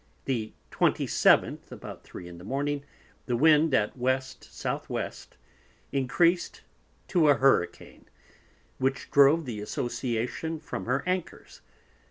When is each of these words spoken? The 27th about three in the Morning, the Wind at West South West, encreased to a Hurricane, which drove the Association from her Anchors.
The 0.25 0.51
27th 0.71 1.71
about 1.71 2.03
three 2.03 2.27
in 2.27 2.39
the 2.39 2.43
Morning, 2.43 2.83
the 3.27 3.37
Wind 3.37 3.71
at 3.75 3.95
West 3.95 4.43
South 4.45 4.89
West, 4.89 5.37
encreased 5.93 6.63
to 7.09 7.29
a 7.29 7.35
Hurricane, 7.35 8.09
which 8.79 9.11
drove 9.11 9.45
the 9.45 9.61
Association 9.61 10.59
from 10.59 10.85
her 10.85 11.03
Anchors. 11.05 11.61